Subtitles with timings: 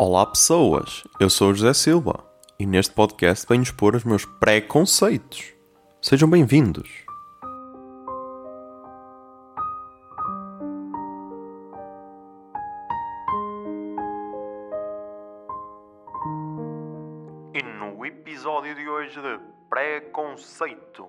[0.00, 2.24] Olá pessoas, eu sou o José Silva
[2.56, 5.52] e neste podcast venho expor os meus preconceitos.
[6.00, 6.88] Sejam bem-vindos.
[17.52, 21.08] E no episódio de hoje de preconceito,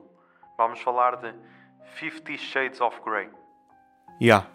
[0.58, 1.31] vamos falar de
[1.94, 3.30] Fifty Shades of Grey.
[4.20, 4.49] Yeah.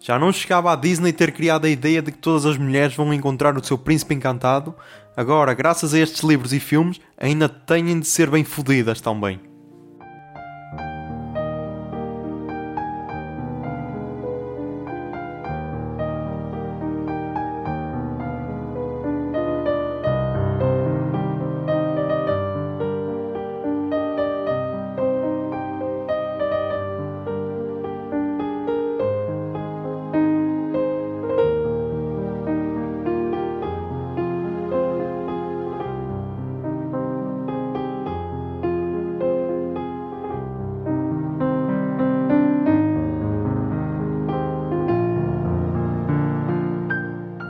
[0.00, 3.12] Já não chegava a Disney ter criado a ideia de que todas as mulheres vão
[3.12, 4.74] encontrar o seu príncipe encantado,
[5.16, 9.40] agora, graças a estes livros e filmes, ainda têm de ser bem fodidas também.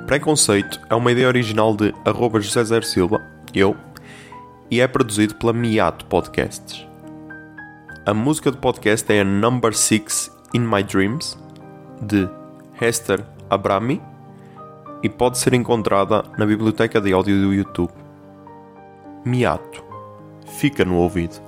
[0.09, 3.21] Preconceito é uma ideia original de arroba José Zer Silva,
[3.53, 3.77] eu,
[4.71, 6.87] e é produzido pela Miato Podcasts.
[8.07, 11.39] A música do podcast é a Number 6 In My Dreams,
[12.01, 12.27] de
[12.81, 14.01] Hester Abrami,
[15.03, 17.93] e pode ser encontrada na biblioteca de áudio do YouTube.
[19.27, 19.85] Miato.
[20.59, 21.48] Fica no ouvido.